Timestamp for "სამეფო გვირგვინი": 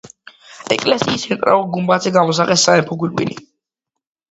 2.71-3.39